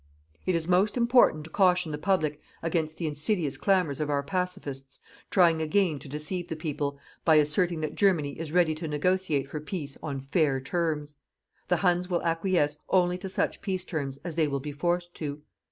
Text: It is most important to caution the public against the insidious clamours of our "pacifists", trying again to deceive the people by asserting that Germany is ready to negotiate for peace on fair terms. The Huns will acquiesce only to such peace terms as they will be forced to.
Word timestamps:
It 0.47 0.55
is 0.55 0.67
most 0.67 0.97
important 0.97 1.43
to 1.43 1.51
caution 1.51 1.91
the 1.91 1.99
public 1.99 2.41
against 2.63 2.97
the 2.97 3.05
insidious 3.05 3.55
clamours 3.55 4.01
of 4.01 4.09
our 4.09 4.23
"pacifists", 4.23 4.99
trying 5.29 5.61
again 5.61 5.99
to 5.99 6.09
deceive 6.09 6.47
the 6.47 6.55
people 6.55 6.97
by 7.23 7.35
asserting 7.35 7.81
that 7.81 7.93
Germany 7.93 8.39
is 8.39 8.51
ready 8.51 8.73
to 8.73 8.87
negotiate 8.87 9.47
for 9.47 9.59
peace 9.59 9.99
on 10.01 10.19
fair 10.19 10.59
terms. 10.59 11.17
The 11.67 11.77
Huns 11.85 12.09
will 12.09 12.23
acquiesce 12.23 12.77
only 12.89 13.19
to 13.19 13.29
such 13.29 13.61
peace 13.61 13.85
terms 13.85 14.17
as 14.23 14.33
they 14.33 14.47
will 14.47 14.59
be 14.59 14.71
forced 14.71 15.13
to. 15.17 15.43